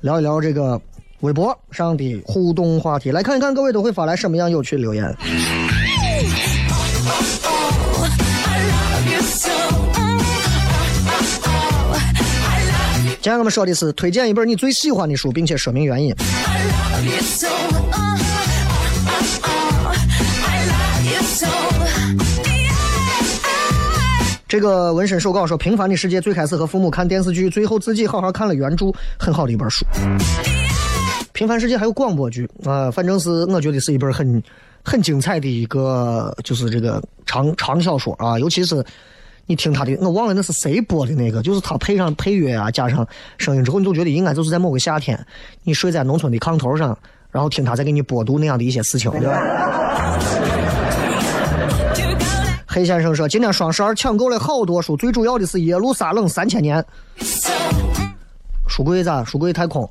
[0.00, 0.80] 聊一聊这个
[1.20, 3.10] 微博上的互动话题。
[3.10, 5.14] 来看一看各位都会发来什么样有趣的留言。
[13.24, 16.14] 今天我们说的是推荐一本你最喜欢的书，并且说明原因。
[24.46, 29.86] 这个纹身手稿说，平凡的世界最开始和父母看电视剧，最后自己好好看了原著，很好的一本书。
[31.32, 34.42] 平凡世界还有广播剧，啊，反正是我觉得是一本很
[34.84, 38.84] 很精彩的一个，就是这个长长小说啊，尤其是。
[39.46, 45.18] 你听他的，我忘了那是谁播的那个，就是他配上配乐啊，加上声音之后，你就觉得应该就是在某个夏天，
[45.62, 46.96] 你睡在农村的炕头上，
[47.30, 49.38] 然后听他在给你播读那样的一些事情，对吧？”
[52.66, 56.84] 黑先生说：“今天双十二抢购了好多书，最主要的是《耶路撒冷三千年》。
[58.66, 59.22] 书柜咋？
[59.22, 59.88] 书柜太空。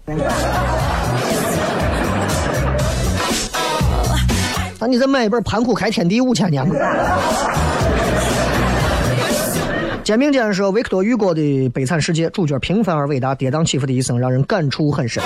[4.80, 6.76] 那你再买一本《盘古开天地五千年》吧。”
[10.04, 11.42] 煎饼店说：“维克多·雨果的
[11.72, 15.24] 《悲惨世界》，主角平凡而伟大，跌宕起伏的一生让人感触很深。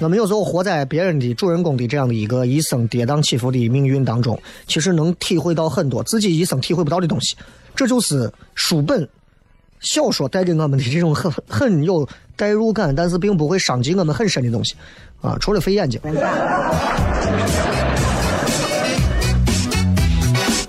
[0.00, 7.36] 我们有时候活在别人的主人公的这样的一个一生跌宕起伏的命运当中，其实能体会到很多自己一生体会不到的东西。
[7.76, 9.06] 这就是书本、
[9.80, 14.74] 小说带给我们的这种很很有代入感，但是并不会伤及我们很深的东西
[15.20, 16.00] 啊，除了费眼睛。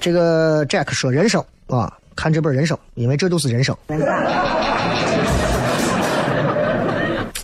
[0.02, 3.78] 这个 Jack 说人生啊，看这本人生，因为这都是人生。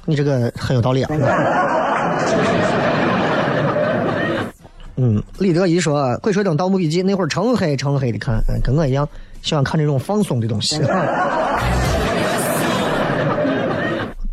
[0.06, 1.12] 你这个很有道理啊。
[4.96, 9.08] 嗯，李德一说《鬼吹灯》《盗墓笔记》那会儿成黑成黑的看，跟我一样
[9.44, 10.82] 喜欢看这种放松的东西。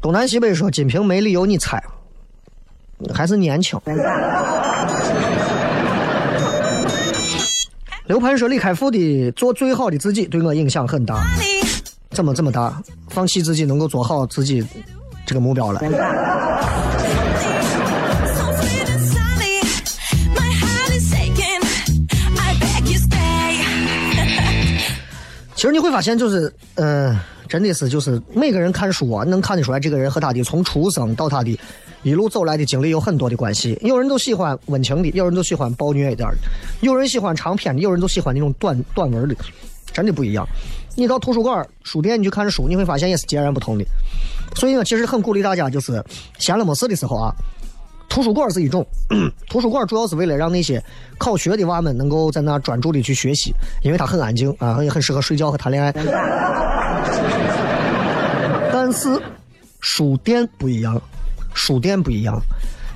[0.01, 1.83] 东南西北说《金瓶梅》里有你猜，
[3.13, 3.79] 还是年轻。
[8.07, 8.99] 刘盘说李开复的
[9.33, 11.25] 《做最好的自己》对我影响很大，
[12.11, 12.83] 怎么这么大？
[13.09, 14.63] 放弃自己能够做好自己
[15.25, 15.81] 这个目标了。
[25.55, 31.59] 其实你会发现，就是，嗯、真的是，就是每个人看书啊，能看得出来这个人和他的从出生到他的
[32.05, 33.77] 一路走来的经历有很多的关系。
[33.81, 36.37] 有人都喜欢温情的，有人都喜欢暴虐一点的，
[36.83, 39.35] 有人喜欢长篇的，有人都喜欢那种短短文的，
[39.93, 40.47] 真的不一样。
[40.97, 43.85] 你到图书馆、书店，你去看书，你会发现也是截然不同的。
[44.55, 46.01] 所以呢，其实很鼓励大家，就是
[46.39, 47.35] 闲了没事的时候啊，
[48.09, 48.87] 图书馆是一种，
[49.51, 50.81] 图书馆主要是为了让那些
[51.19, 53.53] 考学的娃们能够在那专注的去学习，
[53.83, 55.93] 因为它很安静啊，也很适合睡觉和谈恋爱。
[58.73, 59.21] 但是
[59.81, 61.03] 书店不一样，
[61.55, 62.39] 书店不一样。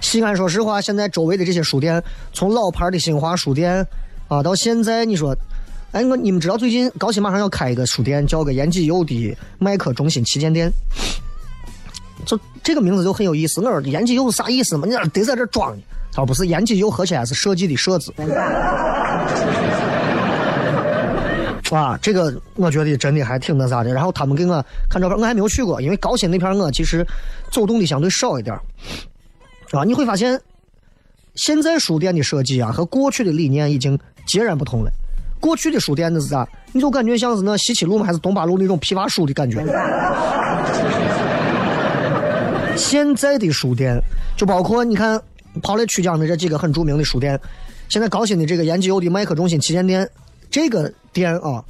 [0.02, 2.02] 西安说实话，现在周围的这些书店，
[2.32, 3.86] 从老牌的新华书店
[4.28, 5.34] 啊，到现在你说。
[5.90, 10.70] 哎，我你们知道最近高新马上要开一个书店，叫个延吉邮的麦克中心旗舰店。
[12.26, 13.62] 就这个名字就很有意思。
[13.62, 14.86] 我说延吉有啥意思嘛？
[14.86, 15.82] 你咋得在这装呢？
[16.12, 18.12] 他说不是，延吉邮合起来是设计的设字。
[21.70, 23.92] 啊，这个我觉得真的还挺那啥的。
[23.92, 27.06] 然后他们给我看照片，我还没有去过，因为高新那片我其实
[27.50, 28.62] 走动的相对少一点儿。
[29.72, 30.40] 啊，你会发现，
[31.34, 34.90] 现在书店的设计啊和过去的理念已经截然不同了。
[35.40, 36.48] 过去的书店那是啥？
[36.72, 39.62] 你就感觉像是那西七路还是东八路那种批发书的感觉。
[42.76, 44.00] 现在的书店
[44.36, 45.20] 就包括你看
[45.62, 47.38] 跑来曲江的这几个很著名的书店，
[47.88, 50.08] 现在高新的这个延吉邮的麦克中心旗舰店，
[50.50, 51.62] 这个店啊，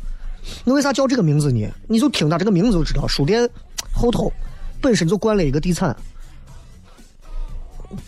[0.65, 1.67] 那为啥叫这个名字呢？
[1.87, 3.49] 你就听它这个名字就知道，书店
[3.93, 4.31] 后头
[4.81, 5.97] 本身就灌了一个地产，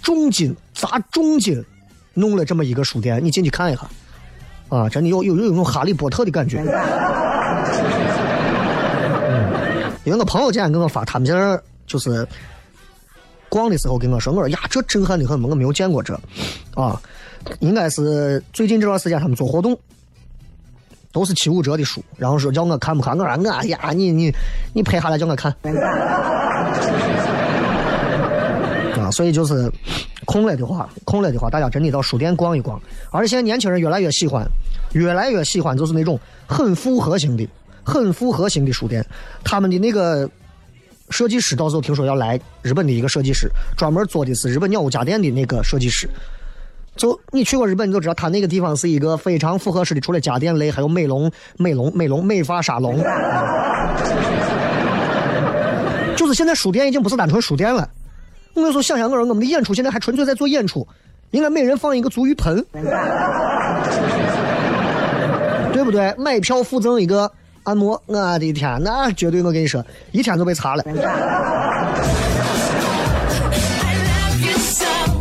[0.02, 1.64] 重金砸重金
[2.14, 3.88] 弄了这么一个书店，你进去看一下。
[4.68, 6.62] 啊，真的有有有一种哈利波特的感觉。
[9.28, 9.50] 嗯，
[10.04, 12.24] 因为我朋友今天给我发，他们家就是
[13.48, 16.14] 逛的时候跟我说，我说呀，这震撼的很，我没有见过这，
[16.76, 17.02] 啊，
[17.58, 19.76] 应该是最近这段时间他们做活动，
[21.12, 24.32] 都是七五折的书，然后说叫我看不看，我说我呀，你你
[24.72, 25.54] 你拍下来叫我看。
[29.00, 29.70] 啊，所以就是
[30.24, 32.80] 空了的话，空了的话，大家真的到书店逛一逛。
[33.10, 34.46] 而且现在年轻人越来越喜欢，
[34.92, 37.48] 越来越喜欢就是那种很复合型的、
[37.82, 39.04] 很复合型的书店。
[39.42, 40.28] 他们的那个
[41.08, 46.08] 设计师到时候听说要来日本的一个设计师，专门做的是日本鸟屋家电的那个设计师。
[46.96, 52.98] 就你去过日本，你就知道他那个地方是一个非常复合式的，除了家电类，还有美容、美容、美容、美发沙龙。
[56.16, 57.88] 就是现在书店已经不是单纯书店了。
[58.52, 60.86] 我跟你说，想想我说我们的演出现在还纯粹在做演出，
[61.30, 62.62] 应该每人放一个足浴盆，
[65.72, 66.12] 对不对？
[66.18, 67.30] 买票附赠一个
[67.62, 69.82] 按摩，我的天，那绝对我跟你说，
[70.12, 70.84] 一天就被查了。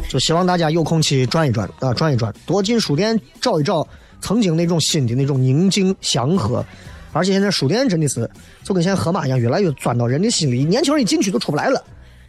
[0.10, 3.88] 就希望大家有空去转一转啊，转一转，多进书店找一找
[4.20, 6.66] 曾经那种心的那种宁静祥和，
[7.14, 8.30] 而且现在书店真的是
[8.64, 11.82] 就跟现在河马一样，越来越钻到人的心里，年轻人一进去都出不来了，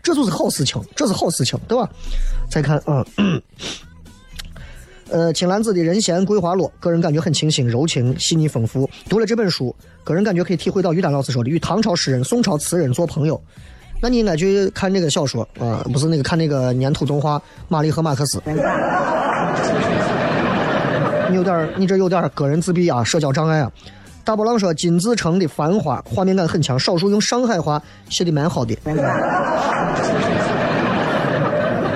[0.03, 1.89] 这就是好事情，这是好事情，对吧？
[2.51, 3.43] 再看，嗯。
[5.13, 8.89] 呃，青兰子的《人闲桂花落》，个人感觉很清新、柔情、细腻、丰富。
[9.09, 9.75] 读了这本书，
[10.05, 13.43] 个人感觉可以体会到于丹老师说的“与唐朝诗人、宋朝词人做朋友”。
[14.01, 17.39] 那你应该去看这个小说啊、不是那个看那个粘土动画
[17.69, 18.39] 《玛丽和马克思》。
[21.29, 23.71] 你有点儿，你这有点儿个人自闭啊，社交障碍啊。
[24.25, 28.77] 大波浪说，金自成的《繁花》画面感很强，少数用上海话写的蛮好的。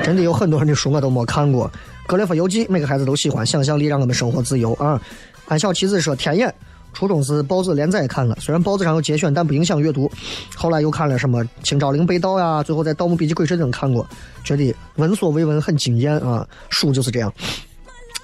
[0.03, 1.67] 真的有很多人的书我都没看过，
[2.07, 5.01] 《格列佛游记》每个孩子都喜欢，想象力让我们生活自由啊。
[5.47, 6.49] 安小棋子说，《天眼》
[6.95, 10.11] 初中是报纸连载看了，虽然报纸上有节选，但不影响阅读。
[10.55, 14.07] 后来又看了什么《清昭陵被盗》呀，最后在《盗墓笔记鬼神灯看过，
[14.45, 16.47] 觉得闻所未闻，很惊艳啊。
[16.71, 17.31] 书就是这样。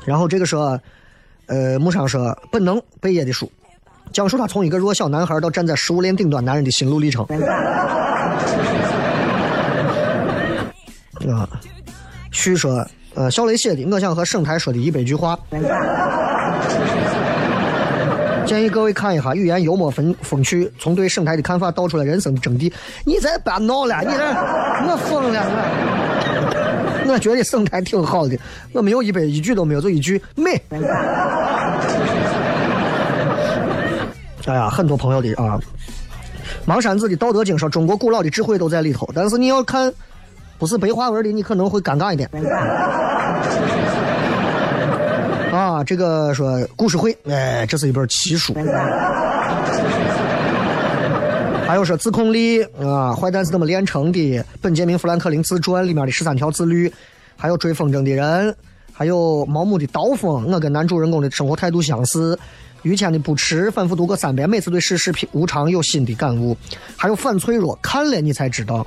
[0.04, 0.80] 然后这个说，
[1.46, 3.50] 呃，木上说，本能贝爷的书，
[4.12, 7.26] 讲述他从一个弱小男孩到站在食物链顶端男人的心路历程。
[11.28, 11.46] 啊，
[12.32, 15.38] 旭说，呃，小雷写的，我想和省台说的一百句话。
[18.50, 22.72] 建议各位看一下，语言幽默风风趣，从对省台的看法道出了人生的真谛。
[23.04, 24.24] 你再别闹了，你这
[24.90, 27.12] 我疯了我。
[27.12, 28.36] 我觉得省台挺好的，
[28.72, 30.60] 我没有一百一句都没有，就一句美。
[34.46, 35.56] 哎呀，很多朋友的啊，
[36.64, 39.92] 芒山子的《道德经》说中国古老的智慧都在里头，但是你要看
[40.58, 42.28] 不是白话文的，你可能会尴尬一点。
[45.84, 48.54] 这个说故事会，哎，这是一本奇书。
[51.66, 54.44] 还有说自控力啊，坏蛋是怎么炼成的？
[54.60, 56.92] 本杰明·富兰克林自传里面的十三条自律，
[57.36, 58.54] 还有追风筝的人，
[58.92, 62.38] 还有毛姆的刀锋，我跟男主人公的生活态度相似。
[62.82, 66.56] 于谦的不迟，反复读过三遍，每次对世事平无常有新的感悟。
[66.96, 68.84] 还有反脆弱，看了你才知道。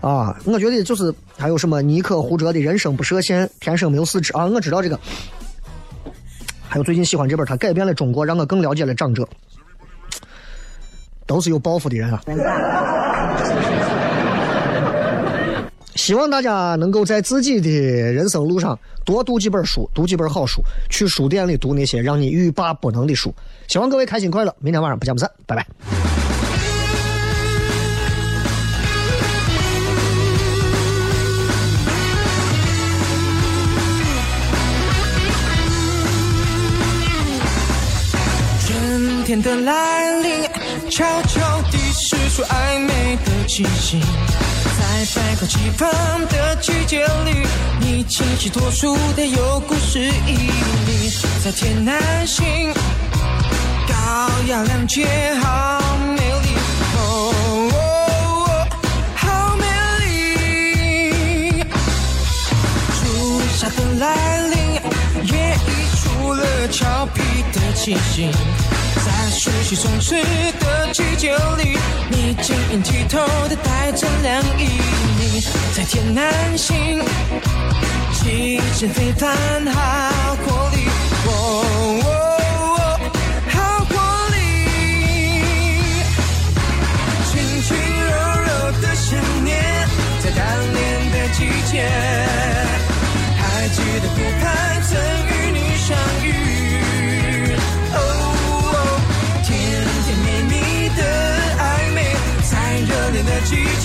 [0.00, 5.00] 啊，我觉得就是还有什么尼可胡哲的人生不设限，天生没有四肢啊，我知道这个。
[6.72, 9.28] 还有最近喜欢这本，他改变了中国，让我更了解了长者。
[11.26, 12.22] 都是有抱负的人啊！
[15.94, 23.34] 希望大家能够在自己的人生路上多读几本书，读几本好书，去书店里读那些让你欲罢不能的书。
[23.68, 26.21] 希望各位开心快乐，明天晚上不见不散，拜拜。
[39.32, 40.42] 天的来临，
[40.90, 45.88] 悄悄地释出暧昧的气息，在百花齐放
[46.26, 47.48] 的季节里，
[47.80, 51.10] 你清晰脱俗的有故事意义，
[51.42, 52.44] 在天南星，
[53.88, 53.94] 高
[54.48, 55.06] 雅亮洁，
[55.40, 55.80] 好
[56.14, 56.48] 美丽，
[59.14, 59.64] 好美
[60.00, 61.64] 丽。
[62.98, 63.00] 初
[63.56, 64.54] 夏的来临，
[65.24, 67.22] 也溢出了俏皮
[67.54, 68.28] 的气息。
[69.42, 70.14] 熟悉充斥
[70.60, 71.76] 的季节里，
[72.08, 73.18] 你晶莹剔透
[73.48, 74.68] 的带着凉意。
[75.18, 75.40] 你
[75.74, 77.02] 在天南星，
[78.12, 79.34] 气质非凡，
[79.66, 80.86] 好活力，
[81.26, 81.64] 哦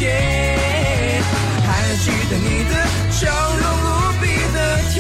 [0.05, 1.71] 还
[2.03, 2.71] 记得你的
[3.09, 3.85] 笑容无
[4.21, 4.23] 比
[4.53, 4.57] 的
[4.93, 4.95] 甜。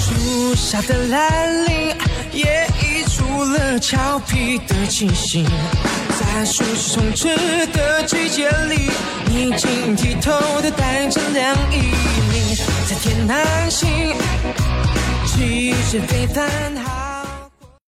[0.00, 1.94] 初夏的来临，
[2.32, 5.46] 也溢出了俏皮的气息。
[6.18, 7.28] 在暑气充斥
[7.68, 8.90] 的季节里，
[9.38, 11.92] 你晶莹剔透的带着凉意。
[12.32, 12.56] 你
[12.88, 13.88] 在天南星，
[15.24, 16.87] 气质非凡。